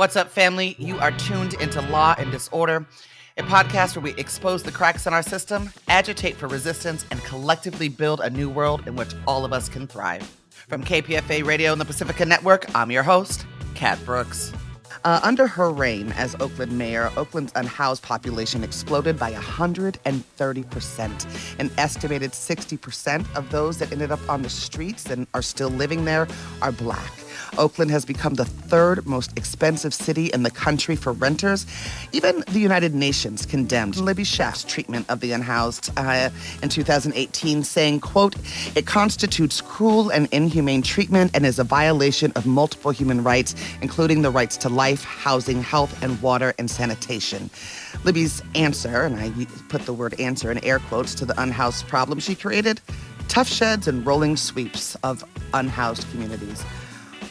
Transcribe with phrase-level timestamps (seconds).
[0.00, 0.76] What's up, family?
[0.78, 2.86] You are tuned into Law and Disorder,
[3.36, 7.90] a podcast where we expose the cracks in our system, agitate for resistance, and collectively
[7.90, 10.22] build a new world in which all of us can thrive.
[10.68, 13.44] From KPFA Radio and the Pacifica Network, I'm your host,
[13.74, 14.54] Cat Brooks.
[15.04, 21.58] Uh, under her reign as Oakland mayor, Oakland's unhoused population exploded by 130%.
[21.58, 26.06] An estimated 60% of those that ended up on the streets and are still living
[26.06, 26.26] there
[26.62, 27.12] are black.
[27.58, 31.66] Oakland has become the third most expensive city in the country for renters.
[32.12, 36.30] Even the United Nations condemned Libby Schaaf's treatment of the unhoused uh,
[36.62, 38.36] in 2018, saying, quote,
[38.74, 44.22] it constitutes cruel and inhumane treatment and is a violation of multiple human rights, including
[44.22, 47.50] the rights to life, housing, health, and water and sanitation.
[48.04, 49.30] Libby's answer, and I
[49.68, 52.80] put the word answer in air quotes to the unhoused problem she created,
[53.28, 55.22] Tuff Sheds and rolling sweeps of
[55.54, 56.64] unhoused communities.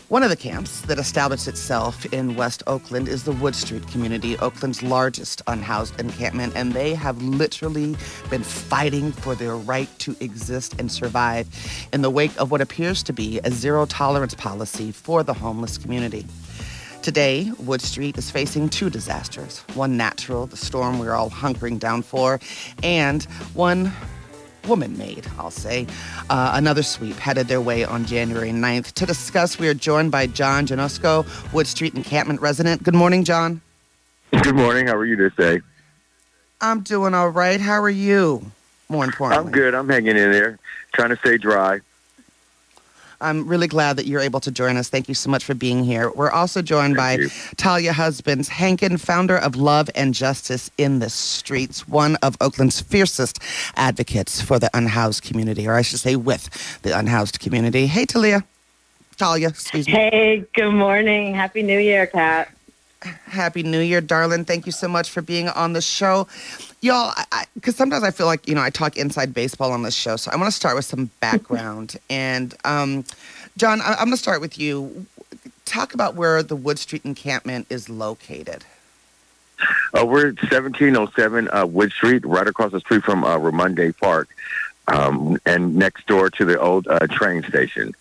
[0.09, 4.35] One of the camps that established itself in West Oakland is the Wood Street community,
[4.39, 7.95] Oakland's largest unhoused encampment, and they have literally
[8.27, 11.47] been fighting for their right to exist and survive
[11.93, 15.77] in the wake of what appears to be a zero tolerance policy for the homeless
[15.77, 16.25] community.
[17.03, 22.01] Today, Wood Street is facing two disasters one natural, the storm we're all hunkering down
[22.01, 22.39] for,
[22.81, 23.93] and one
[24.67, 25.87] woman made, I'll say.
[26.29, 28.93] Uh, another sweep headed their way on January 9th.
[28.93, 32.83] To discuss, we are joined by John Janosko, Wood Street encampment resident.
[32.83, 33.61] Good morning, John.
[34.31, 34.87] Good morning.
[34.87, 35.61] How are you today?
[36.61, 37.59] I'm doing all right.
[37.59, 38.51] How are you?
[38.89, 39.75] More importantly, I'm good.
[39.75, 40.57] I'm hanging in there,
[40.93, 41.79] trying to stay dry.
[43.21, 44.89] I'm really glad that you're able to join us.
[44.89, 46.11] Thank you so much for being here.
[46.11, 47.29] We're also joined Thank by you.
[47.57, 53.39] Talya Husbands Hankin, founder of Love and Justice in the Streets, one of Oakland's fiercest
[53.75, 57.87] advocates for the unhoused community, or I should say, with the unhoused community.
[57.87, 58.43] Hey, Talya.
[59.17, 59.93] Talya, excuse me.
[59.93, 61.35] Hey, good morning.
[61.35, 62.49] Happy New Year, Cat.
[63.01, 64.43] Happy New Year, darling.
[64.45, 66.27] Thank you so much for being on the show.
[66.81, 67.13] Y'all,
[67.55, 70.17] because sometimes I feel like, you know, I talk inside baseball on this show.
[70.17, 71.97] So I want to start with some background.
[72.09, 73.05] and, um,
[73.57, 75.05] John, I- I'm going to start with you.
[75.65, 78.65] Talk about where the Wood Street encampment is located.
[79.97, 84.29] Uh, we're at 1707 uh, Wood Street, right across the street from uh, Raimondi Park,
[84.87, 87.93] um, and next door to the old uh, train station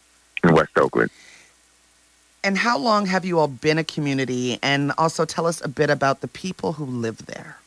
[0.45, 1.11] in West Oakland.
[2.45, 4.59] And how long have you all been a community?
[4.63, 7.59] And also tell us a bit about the people who live there.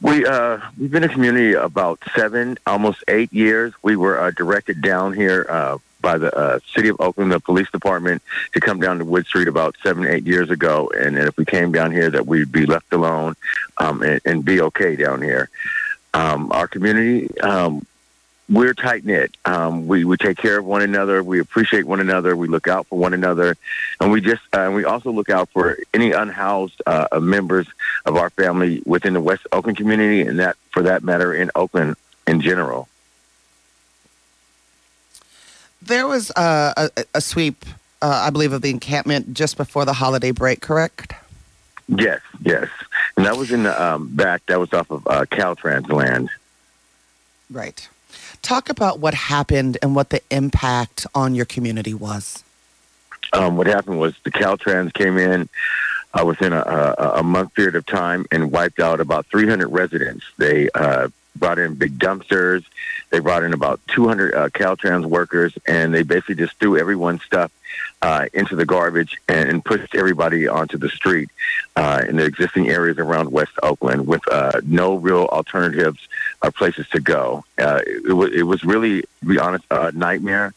[0.00, 3.72] We uh, we've been a community about seven, almost eight years.
[3.82, 7.68] We were uh, directed down here uh, by the uh, city of Oakland, the police
[7.70, 10.88] department, to come down to Wood Street about seven, eight years ago.
[10.96, 13.34] And if we came down here, that we'd be left alone
[13.78, 15.48] um, and, and be okay down here.
[16.14, 17.84] Um, our community, um,
[18.48, 19.36] we're tight knit.
[19.44, 21.22] Um, we we take care of one another.
[21.22, 22.34] We appreciate one another.
[22.36, 23.56] We look out for one another,
[24.00, 27.66] and we just uh, and we also look out for any unhoused uh, members
[28.06, 31.96] of our family within the West Oakland community, and that for that matter in Oakland
[32.26, 32.88] in general.
[35.82, 37.64] There was uh, a, a sweep,
[38.02, 41.14] uh, I believe, of the encampment just before the holiday break, correct?
[41.86, 42.68] Yes, yes,
[43.16, 44.44] and that was in the um, back.
[44.46, 46.30] That was off of uh, Caltrans land.
[47.50, 47.88] Right.
[48.42, 52.44] Talk about what happened and what the impact on your community was.
[53.32, 55.48] um, what happened was the Caltrans came in
[56.14, 60.24] uh, within a, a, a month period of time and wiped out about 300 residents.
[60.38, 62.64] They uh, brought in big dumpsters.
[63.10, 67.52] They brought in about 200 uh, Caltrans workers, and they basically just threw everyone's stuff
[68.00, 71.28] uh, into the garbage and, and pushed everybody onto the street
[71.76, 76.08] uh, in the existing areas around West Oakland with uh, no real alternatives
[76.42, 77.44] or places to go.
[77.58, 80.54] Uh, it, was it was really, to be honest, a nightmare,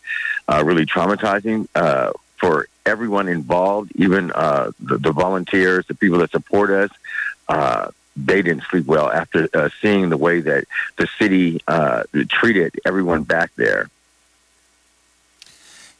[0.48, 6.32] uh, really traumatizing uh, for everyone involved, even uh, the, the volunteers, the people that
[6.32, 6.90] support us.
[7.48, 10.66] Uh, they didn't sleep well after uh, seeing the way that
[10.98, 13.90] the city uh, treated everyone back there.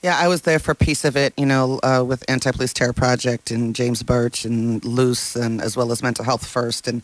[0.02, 2.92] Yeah, I was there for a piece of it, you know, uh, with Anti-Police Terror
[2.92, 6.88] Project and James Burch and Luce, and as well as Mental Health First.
[6.88, 7.04] And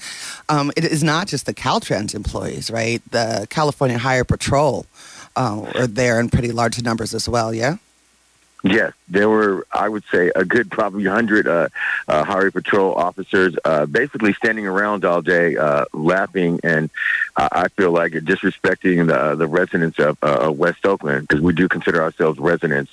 [0.50, 3.00] um, it is not just the Caltrans employees, right?
[3.12, 4.88] The California Highway Patrol
[5.36, 7.54] uh, are there in pretty large numbers as well.
[7.54, 7.78] Yeah.
[8.64, 11.70] Yes, there were, I would say, a good probably 100 uh,
[12.08, 16.90] uh, Highway Patrol officers uh, basically standing around all day uh, laughing and
[17.36, 21.68] uh, I feel like disrespecting the, the residents of uh, West Oakland because we do
[21.68, 22.92] consider ourselves residents.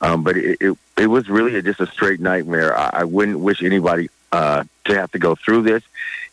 [0.00, 2.76] Um, but it, it, it was really a, just a straight nightmare.
[2.76, 5.82] I, I wouldn't wish anybody uh, to have to go through this.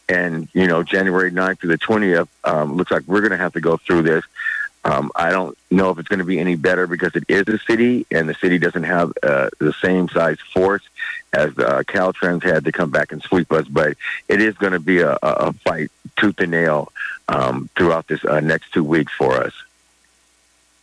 [0.10, 3.54] And, you know, January 9th through the 20th, um, looks like we're going to have
[3.54, 4.26] to go through this.
[4.84, 7.60] Um, I don't know if it's going to be any better because it is a
[7.60, 10.82] city, and the city doesn't have uh, the same size force
[11.34, 13.68] as uh, Caltrans had to come back and sweep us.
[13.68, 13.96] But
[14.28, 16.92] it is going to be a, a fight tooth and nail
[17.28, 19.54] um, throughout this uh, next two weeks for us.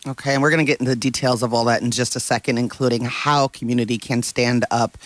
[0.06, 2.20] Okay, and we're going to get into the details of all that in just a
[2.20, 4.96] second, including how community can stand up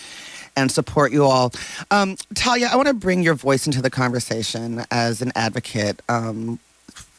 [0.55, 1.51] and support you all.
[1.89, 6.01] Um, Talya, I want to bring your voice into the conversation as an advocate.
[6.07, 6.59] Um,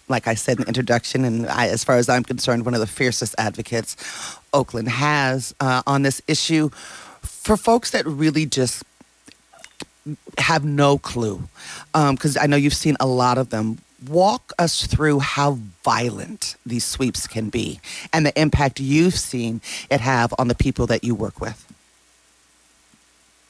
[0.09, 2.81] like I said in the introduction, and I, as far as I'm concerned, one of
[2.81, 3.97] the fiercest advocates
[4.53, 6.71] Oakland has uh, on this issue
[7.23, 8.85] for folks that really just
[10.39, 11.43] have no clue.
[11.93, 13.79] Because um, I know you've seen a lot of them.
[14.09, 17.81] Walk us through how violent these sweeps can be
[18.13, 21.74] and the impact you've seen it have on the people that you work with.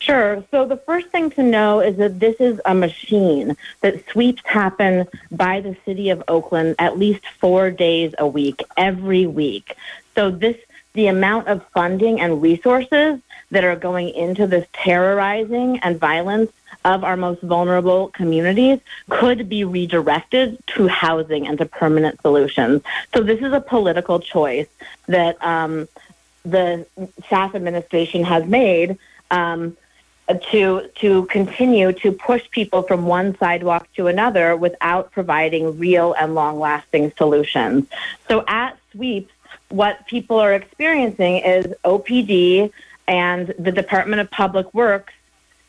[0.05, 0.45] Sure.
[0.51, 5.09] So the first thing to know is that this is a machine that sweeps happen
[5.31, 9.75] by the city of Oakland at least four days a week, every week.
[10.15, 10.59] So this,
[10.93, 13.19] the amount of funding and resources
[13.51, 16.53] that are going into this terrorizing and violence
[16.85, 22.83] of our most vulnerable communities could be redirected to housing and to permanent solutions.
[23.15, 24.69] So this is a political choice
[25.07, 25.89] that um,
[26.45, 26.87] the
[27.23, 28.99] Schaaf administration has made.
[29.31, 29.79] Um,
[30.51, 36.35] to to continue to push people from one sidewalk to another without providing real and
[36.35, 37.87] long lasting solutions.
[38.29, 39.33] So at sweeps,
[39.69, 42.73] what people are experiencing is OPD
[43.07, 45.13] and the Department of Public Works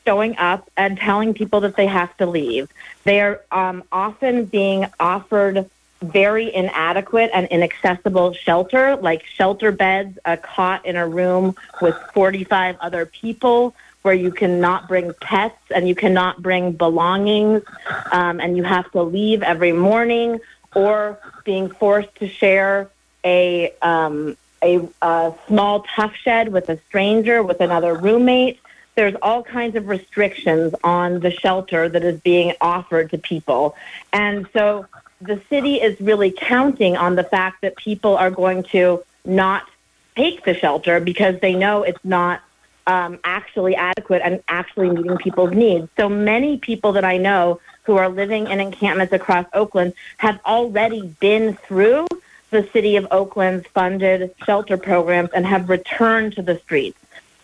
[0.06, 2.70] showing up and telling people that they have to leave.
[3.04, 5.70] They are um, often being offered
[6.02, 12.78] very inadequate and inaccessible shelter, like shelter beds, a cot in a room with 45
[12.80, 13.74] other people,
[14.06, 17.64] where you cannot bring pets and you cannot bring belongings,
[18.12, 20.40] um, and you have to leave every morning,
[20.76, 22.88] or being forced to share
[23.24, 28.60] a um, a, a small Tuff Shed with a stranger, with another roommate.
[28.94, 33.76] There's all kinds of restrictions on the shelter that is being offered to people,
[34.14, 34.86] and so
[35.20, 39.68] the city is really counting on the fact that people are going to not
[40.16, 42.42] take the shelter because they know it's not
[42.88, 45.90] um, actually adequate and actually meeting people's needs.
[45.98, 51.02] So many people that I know who are living in encampments across Oakland have already
[51.20, 52.08] been through
[52.52, 56.98] the city of Oakland's funded shelter programs and have returned to the streets.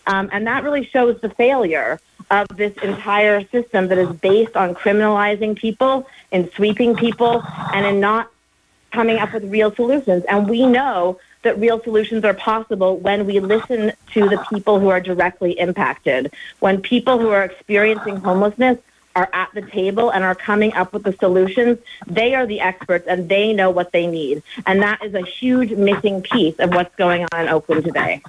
[0.06, 2.00] Um, and that really shows the failure
[2.30, 7.42] of this entire system that is based on criminalizing people and sweeping people
[7.72, 8.30] and in not
[8.90, 10.24] coming up with real solutions.
[10.24, 14.88] And we know that real solutions are possible when we listen to the people who
[14.88, 16.32] are directly impacted.
[16.60, 18.78] When people who are experiencing homelessness
[19.14, 23.06] are at the table and are coming up with the solutions, they are the experts
[23.06, 24.42] and they know what they need.
[24.66, 28.22] And that is a huge missing piece of what's going on in Oakland today.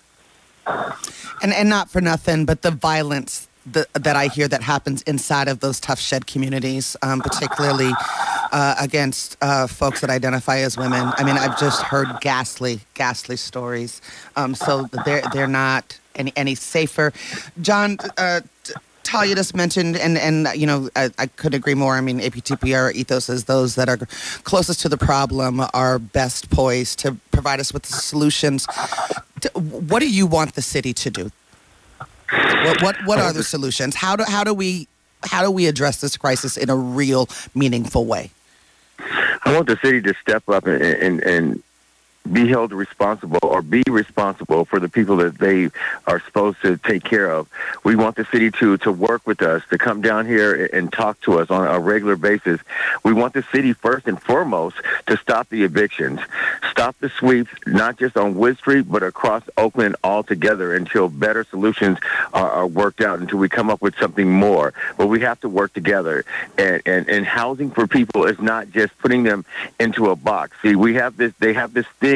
[0.65, 5.47] And and not for nothing, but the violence the, that I hear that happens inside
[5.47, 7.91] of those Tuff Shed communities, um, particularly
[8.53, 11.11] uh, against uh, folks that identify as women.
[11.17, 13.99] I mean, I've just heard ghastly, ghastly stories.
[14.35, 17.11] Um, so they're they're not any any safer.
[17.61, 17.97] John.
[18.17, 18.41] Uh,
[19.03, 21.95] Talya just mentioned, and and you know, I, I could agree more.
[21.95, 23.97] I mean, APTPR ethos is those that are
[24.43, 28.65] closest to the problem are best poised to provide us with the solutions.
[29.53, 31.31] What do you want the city to do?
[32.31, 33.93] What what, what are the solutions?
[33.93, 34.87] How do how do we
[35.25, 38.31] how do we address this crisis in a real, meaningful way?
[39.45, 41.63] I want the city to step up and, and, and
[42.31, 45.69] be held responsible or be responsible for the people that they
[46.07, 47.49] are supposed to take care of.
[47.83, 51.19] We want the city to to work with us, to come down here and talk
[51.21, 52.61] to us on a regular basis.
[53.03, 54.77] We want the city first and foremost
[55.07, 56.21] to stop the evictions,
[56.71, 61.97] stop the sweeps, not just on Wood Street, but across Oakland altogether until better solutions
[62.33, 64.73] are, are worked out, until we come up with something more.
[64.97, 66.23] But we have to work together.
[66.57, 69.43] And, and, and housing for people is not just putting them
[69.77, 70.55] into a box.
[70.61, 72.12] See, we have this, they have this thing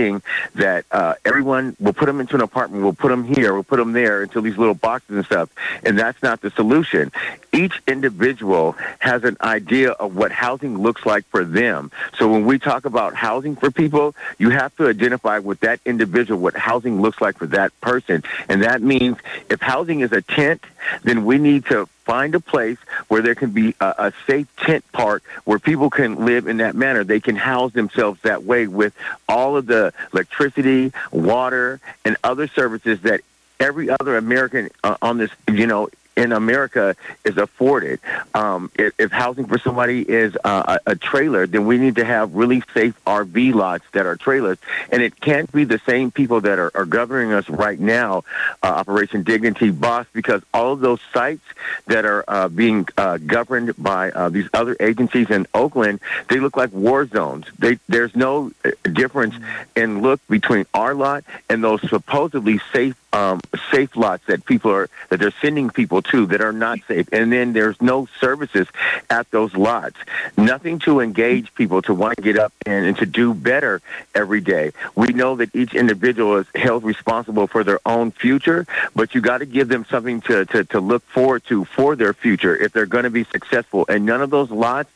[0.56, 3.78] that uh, everyone will put them into an apartment, we'll put them here, we'll put
[3.78, 5.50] them there into these little boxes and stuff.
[5.84, 7.12] And that's not the solution.
[7.52, 11.92] Each individual has an idea of what housing looks like for them.
[12.18, 16.40] So when we talk about housing for people, you have to identify with that individual
[16.40, 18.24] what housing looks like for that person.
[18.50, 19.18] And that means
[19.50, 20.64] if housing is a tent,
[21.04, 22.78] then we need to find a place
[23.10, 26.74] where there can be a, a, safe tent park where people can live in that
[26.74, 27.04] manner.
[27.04, 28.94] They can house themselves that way with
[29.28, 33.20] all of the electricity, water, and other services that
[33.60, 38.00] every other American uh, on this, you know, in America is afforded.
[38.34, 42.06] Um, if, if, housing for somebody is uh, a, a, trailer, then we need to
[42.06, 44.58] have really safe RV lots that are trailers.
[44.92, 48.24] And it can't be the same people that are, are governing us right now,
[48.64, 51.44] uh, Operation Dignity Boss, because all of those sites
[51.86, 56.58] that are uh, being uh, governed by uh, these other agencies in Oakland, they look
[56.58, 57.46] like war zones.
[57.60, 58.52] They, there's no
[58.92, 59.36] difference
[59.76, 63.40] in look between our lot and those supposedly safe um,
[63.72, 67.32] safe lots that people are that they're sending people to that are not safe, and
[67.32, 68.68] then there's no services
[69.10, 69.98] at those lots.
[70.38, 73.82] Nothing to engage people to want to get up and, and to do better
[74.14, 74.72] every day.
[74.96, 79.40] We know that each individual is held responsible for their own future, but you got
[79.40, 82.86] to give them something to, to, to look forward to for their future if they're
[82.86, 83.86] going to be successful.
[83.90, 84.90] And none of those lots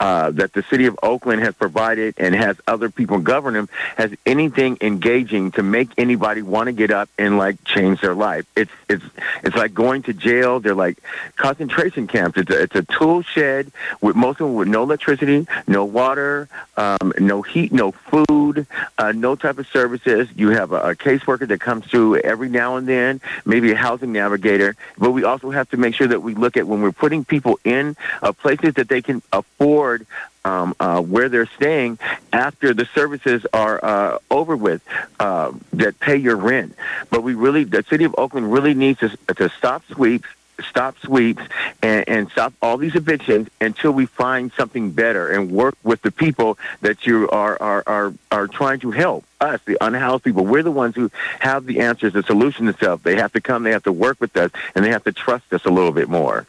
[0.00, 4.12] uh, that the city of Oakland has provided and has other people govern them has
[4.26, 8.46] anything engaging to make anybody want to get up and like change their life.
[8.56, 9.04] It's it's
[9.42, 10.60] it's like going to jail.
[10.60, 10.98] They're like
[11.36, 12.38] concentration camps.
[12.38, 16.48] It's a, it's a tool shed with most of them with no electricity, no water,
[16.76, 18.66] um, no heat, no food,
[18.98, 20.28] uh, no type of services.
[20.34, 24.12] You have a, a caseworker that comes through every now and then, maybe a housing
[24.12, 24.76] navigator.
[24.96, 27.58] But we also have to make sure that we look at when we're putting people
[27.64, 30.06] in uh, places that they can afford
[30.48, 31.98] um, uh, where they're staying
[32.32, 34.82] after the services are uh, over with
[35.20, 36.74] uh, that pay your rent.
[37.10, 40.28] But we really, the city of Oakland really needs to, to stop sweeps,
[40.66, 41.42] stop sweeps
[41.82, 46.10] and, and, stop all these evictions until we find something better and work with the
[46.10, 50.44] people that you are, are, are, are trying to help us, the unhoused people.
[50.44, 53.02] We're the ones who have the answers, the solution itself.
[53.02, 55.52] They have to come, they have to work with us, and they have to trust
[55.52, 56.46] us a little bit more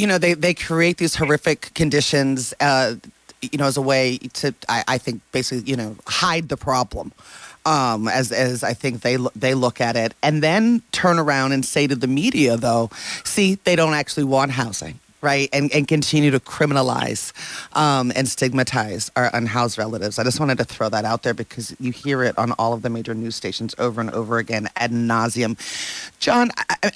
[0.00, 2.94] you know, they, they create these horrific conditions, uh,
[3.42, 7.12] you know, as a way to, I, I think, basically, you know, hide the problem.
[7.66, 11.62] Um, as as I think they they look at it, and then turn around and
[11.62, 12.88] say to the media, though,
[13.22, 15.50] see, they don't actually want housing right?
[15.52, 17.34] And, and continue to criminalize
[17.76, 20.18] um, and stigmatize our unhoused relatives.
[20.18, 22.80] I just wanted to throw that out there because you hear it on all of
[22.80, 25.58] the major news stations over and over again ad nauseum.
[26.20, 26.92] John, I, I,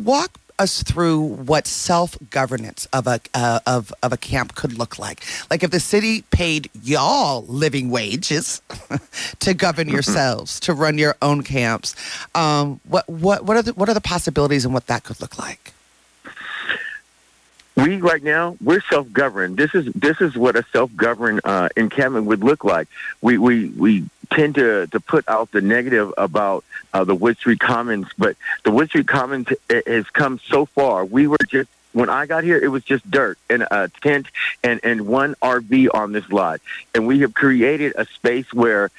[0.00, 4.98] walk us through what self governance of a uh, of of a camp could look
[4.98, 5.22] like.
[5.50, 8.62] Like if the city paid y'all living wages
[9.40, 11.94] to govern yourselves, to run your own camps,
[12.34, 15.38] um, what what what are the what are the possibilities and what that could look
[15.38, 15.74] like?
[17.82, 19.56] We right now we're self-governed.
[19.56, 22.88] This is this is what a self-governed uh, encampment would look like.
[23.20, 27.60] We we we tend to to put out the negative about uh, the Wood Street
[27.60, 29.48] Commons, but the Wood Street Commons
[29.86, 31.04] has come so far.
[31.04, 34.26] We were just when I got here, it was just dirt and a tent
[34.62, 36.60] and, and one RV on this lot.
[36.94, 38.90] And we have created a space where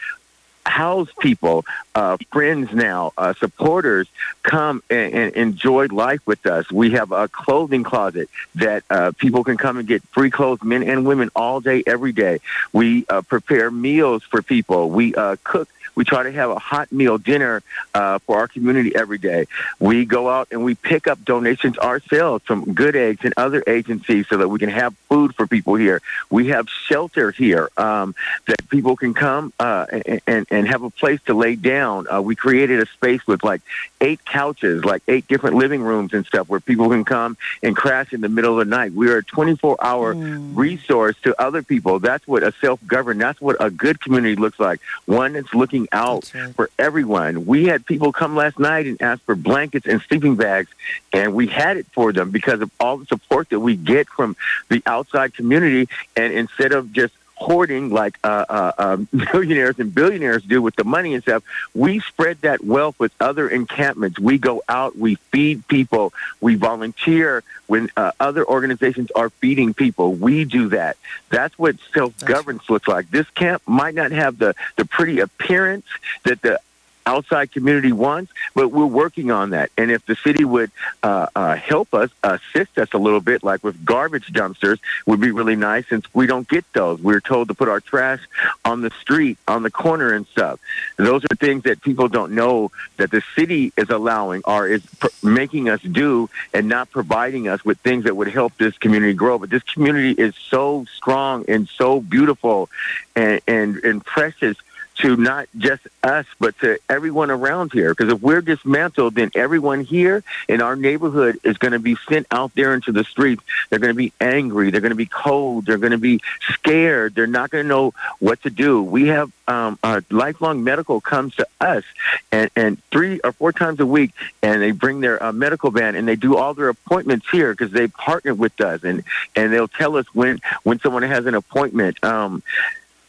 [0.65, 1.65] house people,
[1.96, 4.08] uh, friends now, uh, supporters
[4.43, 6.72] come and, and, enjoy life with us.
[6.72, 10.84] We have a clothing closet that uh, people can come and get free clothes, men
[10.84, 12.39] and women, all day, every day.
[12.72, 14.89] We uh, prepare meals for people.
[14.89, 17.62] We uh, cook we try to have a hot meal dinner
[17.94, 19.46] uh, for our community every day.
[19.80, 24.28] We go out and we pick up donations ourselves from Good Eggs and other agencies
[24.28, 26.02] so that we can have food for people here.
[26.30, 28.16] We have shelter here um,
[28.48, 29.86] that people can come uh,
[30.28, 32.08] and, and have a place to lay down.
[32.12, 33.62] Uh, we created a space with like
[34.02, 38.14] eight couches, like eight different living rooms and stuff where people can come and crash
[38.14, 38.94] in the middle of the night.
[38.94, 40.56] We are a 24 hour mm.
[40.56, 42.00] resource to other people.
[42.00, 44.80] That's what a self governed, that's what a good community looks like.
[45.06, 46.56] One that's looking out right.
[46.56, 47.46] for everyone.
[47.46, 50.70] We had people come last night and ask for blankets and sleeping bags,
[51.12, 54.36] and we had it for them because of all the support that we get from
[54.70, 55.90] the outside community.
[56.16, 58.98] And instead of just hoarding like uh, uh, uh,
[59.34, 61.44] millionaires and billionaires do with the money and stuff.
[61.74, 64.20] We spread that wealth with other encampments.
[64.20, 70.13] We go out, we feed people, we volunteer when uh, other organizations are feeding people.
[70.13, 70.98] We do that.
[71.30, 73.10] That's what self governance looks like.
[73.10, 75.86] This camp might not have the, the pretty appearance
[76.24, 76.60] that the
[77.06, 79.72] outside community wants, but we're working on that.
[79.77, 83.63] And if the city would uh, uh, help us, assist us a little bit, like
[83.63, 87.01] with garbage dumpsters, would be really nice since we don't get those.
[87.01, 88.22] We're told to put our trash
[88.65, 90.60] on the street, on the corner and stuff.
[90.98, 95.07] Those are things that people don't know that the city is allowing or is pr-
[95.22, 99.39] making us do and not providing us with things that would help this community grow.
[99.39, 102.69] But this community is so strong and so beautiful
[103.15, 104.57] and, and, and precious
[105.03, 107.93] to not just us, but to everyone around here.
[107.93, 112.25] Because if we're dismantled, then everyone here in our neighborhood is going to be sent
[112.31, 113.43] out there into the streets.
[113.69, 114.72] They're going to be angry.
[114.72, 115.65] They're going to be cold.
[115.65, 116.22] They're going to be
[116.53, 117.15] scared.
[117.15, 118.81] They're not going to know what to do.
[118.81, 121.83] We have um, uh, LifeLong Medical comes to us
[122.31, 125.95] and, and three or four times a week, and they bring their uh, medical van
[125.95, 129.03] and they do all their appointments here because they partner with us, and
[129.36, 132.01] and they'll tell us when when someone has an appointment.
[132.05, 132.41] Um,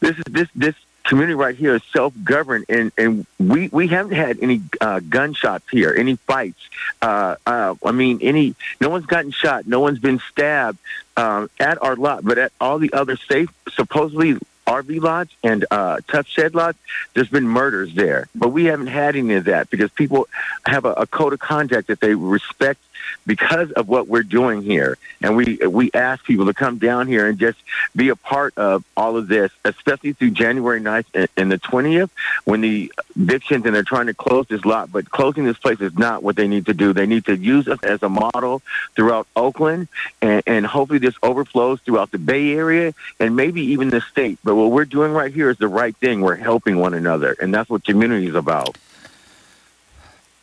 [0.01, 0.75] this is this this
[1.05, 5.93] community right here is self-governed, and, and we, we haven't had any uh, gunshots here,
[5.95, 6.59] any fights.
[7.01, 10.79] Uh, uh, I mean, any no one's gotten shot, no one's been stabbed
[11.15, 15.99] um, at our lot, but at all the other safe, supposedly RV lots and uh,
[16.07, 16.77] Tuff Shed lots,
[17.13, 18.27] there's been murders there.
[18.33, 20.27] But we haven't had any of that because people
[20.65, 22.81] have a, a code of conduct that they respect
[23.25, 24.97] because of what we're doing here.
[25.21, 27.57] And we we ask people to come down here and just
[27.95, 32.09] be a part of all of this, especially through January 9th and the 20th
[32.43, 34.91] when the evictions and they're trying to close this lot.
[34.91, 36.93] But closing this place is not what they need to do.
[36.93, 38.61] They need to use us as a model
[38.95, 39.87] throughout Oakland,
[40.21, 44.39] and, and hopefully this overflows throughout the Bay Area and maybe even the state.
[44.43, 46.21] But what we're doing right here is the right thing.
[46.21, 48.77] We're helping one another, and that's what community is about.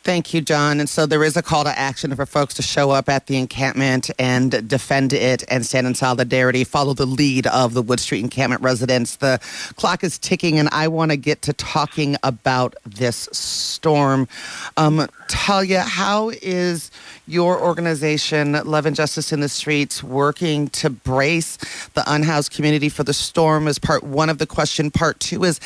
[0.03, 0.81] Thank you, John.
[0.81, 3.37] And so there is a call to action for folks to show up at the
[3.37, 8.19] encampment and defend it and stand in solidarity, follow the lead of the Wood Street
[8.19, 9.15] encampment residents.
[9.15, 9.39] The
[9.77, 14.27] clock is ticking, and I want to get to talking about this storm.
[14.75, 16.91] Um, Talya, how is
[17.25, 21.57] your organization, Love and Justice in the Streets, working to brace
[21.93, 23.69] the unhoused community for the storm?
[23.69, 24.91] Is part one of the question.
[24.91, 25.61] Part two is,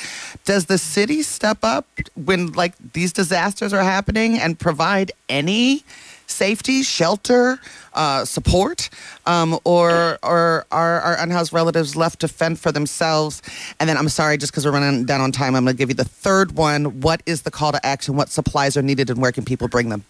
[0.46, 4.27] does the city step up when like these disasters are happening?
[4.36, 5.84] And provide any
[6.28, 7.60] safety, shelter,
[7.94, 8.90] uh, support,
[9.26, 13.42] um, or or are our unhoused relatives left to fend for themselves?
[13.80, 15.90] And then I'm sorry, just because we're running down on time, I'm going to give
[15.90, 17.02] you the third one.
[17.02, 18.16] What is the call to action?
[18.16, 20.04] What supplies are needed, and where can people bring them?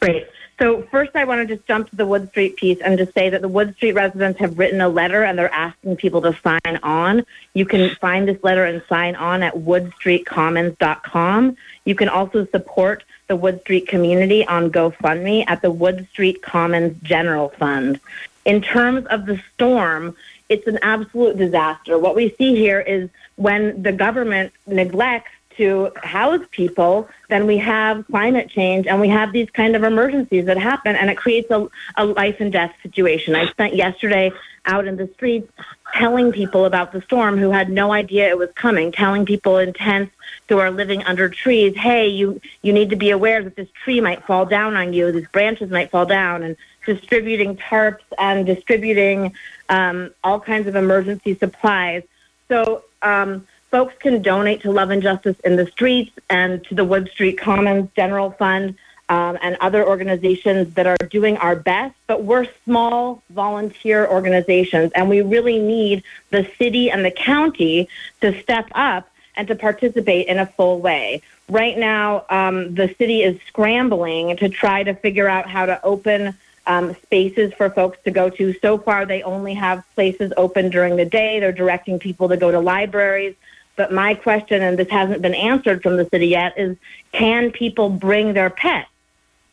[0.00, 0.26] Great.
[0.62, 3.28] So first, I want to just jump to the Wood Street piece and just say
[3.28, 6.78] that the Wood Street residents have written a letter and they're asking people to sign
[6.84, 7.26] on.
[7.52, 11.56] You can find this letter and sign on at woodstreetcommons.com.
[11.84, 16.96] You can also support the Wood Street community on GoFundMe at the Wood Street Commons
[17.02, 17.98] General Fund.
[18.44, 20.14] In terms of the storm,
[20.48, 21.98] it's an absolute disaster.
[21.98, 28.06] What we see here is when the government neglects to house people, then we have
[28.06, 31.68] climate change and we have these kind of emergencies that happen and it creates a,
[31.96, 33.34] a life and death situation.
[33.34, 34.32] I spent yesterday
[34.66, 35.50] out in the streets
[35.94, 39.72] telling people about the storm who had no idea it was coming, telling people in
[39.72, 40.12] tents
[40.48, 44.00] who are living under trees, hey, you, you need to be aware that this tree
[44.00, 49.32] might fall down on you, these branches might fall down, and distributing tarps and distributing
[49.68, 52.02] um, all kinds of emergency supplies.
[52.48, 56.84] So um, folks can donate to Love and Justice in the Streets and to the
[56.84, 58.76] Wood Street Commons General Fund
[59.08, 65.08] um, and other organizations that are doing our best, but we're small volunteer organizations, and
[65.08, 67.88] we really need the city and the county
[68.20, 71.22] to step up and to participate in a full way.
[71.48, 76.34] Right now, um, the city is scrambling to try to figure out how to open
[76.66, 78.52] um, spaces for folks to go to.
[78.60, 81.40] So far, they only have places open during the day.
[81.40, 83.34] They're directing people to go to libraries.
[83.76, 86.76] But my question, and this hasn't been answered from the city yet, is
[87.12, 88.88] can people bring their pets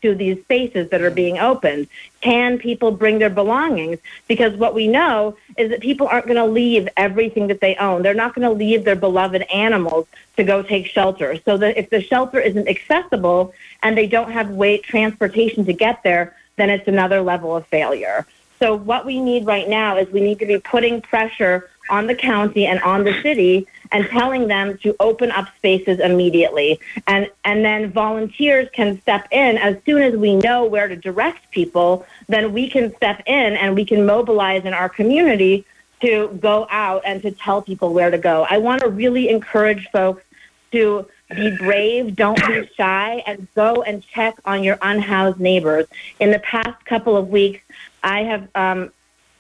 [0.02, 1.88] to these spaces that are being opened?
[2.22, 4.00] Can people bring their belongings?
[4.28, 8.02] Because what we know is that people aren't going to leave everything that they own.
[8.02, 11.38] They're not going to leave their beloved animals to go take shelter.
[11.44, 13.54] So that if the shelter isn't accessible
[13.84, 18.26] and they don't have weight transportation to get there, then it's another level of failure.
[18.60, 22.16] So what we need right now is we need to be putting pressure on the
[22.16, 26.80] county and on the city and telling them to open up spaces immediately.
[27.08, 31.52] And, and then volunteers can step in as soon as we know where to direct
[31.52, 35.66] people, then we can step in and we can mobilize in our community
[36.02, 38.46] to go out and to tell people where to go.
[38.50, 40.24] I want to really encourage folks
[40.72, 45.88] to be brave, don't be shy, and go and check on your unhoused neighbors.
[46.20, 47.62] In the past couple of weeks,
[48.04, 48.92] I have um,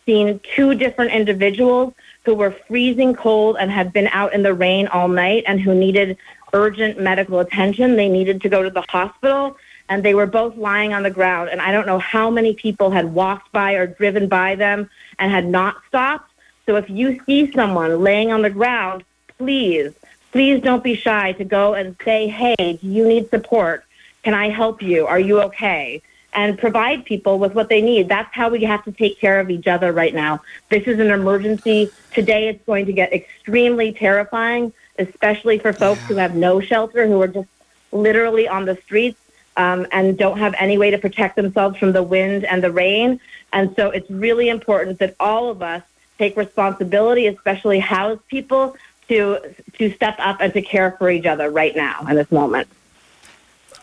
[0.05, 1.93] seen two different individuals
[2.25, 5.73] who were freezing cold and had been out in the rain all night and who
[5.73, 6.17] needed
[6.53, 7.95] urgent medical attention.
[7.95, 9.57] They needed to go to the hospital
[9.89, 11.49] and they were both lying on the ground.
[11.49, 15.31] And I don't know how many people had walked by or driven by them and
[15.31, 16.31] had not stopped.
[16.65, 19.03] So if you see someone laying on the ground,
[19.37, 19.93] please,
[20.31, 23.83] please don't be shy to go and say, hey, do you need support?
[24.23, 25.07] Can I help you?
[25.07, 26.03] Are you okay?
[26.33, 28.07] And provide people with what they need.
[28.07, 30.41] That's how we have to take care of each other right now.
[30.69, 31.89] This is an emergency.
[32.13, 36.07] Today it's going to get extremely terrifying, especially for folks yeah.
[36.07, 37.49] who have no shelter, who are just
[37.91, 39.19] literally on the streets
[39.57, 43.19] um, and don't have any way to protect themselves from the wind and the rain.
[43.51, 45.83] And so it's really important that all of us
[46.17, 48.75] take responsibility, especially house people,
[49.07, 49.39] to
[49.73, 52.67] to step up and to care for each other right now in this moment.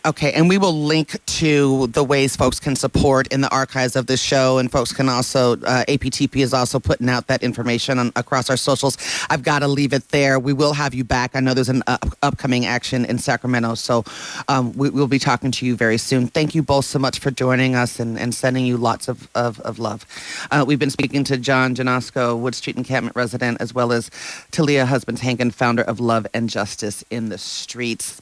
[0.07, 4.07] Okay, and we will link to the ways folks can support in the archives of
[4.07, 8.13] this show, and folks can also uh, APTP is also putting out that information on,
[8.15, 8.97] across our socials.
[9.29, 10.39] I've got to leave it there.
[10.39, 11.35] We will have you back.
[11.35, 14.05] I know there's an uh, upcoming action in Sacramento, so
[14.47, 16.27] um, we, will be talking to you very soon.
[16.27, 19.59] Thank you both so much for joining us and, and sending you lots of of,
[19.59, 20.05] of love.
[20.51, 24.09] Uh, we've been speaking to John Janosko, Wood Street encampment resident, as well as
[24.53, 28.21] Talya Husbands Hankin, founder of Love and Justice in the Streets.